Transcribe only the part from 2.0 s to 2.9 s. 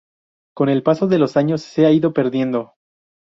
perdiendo.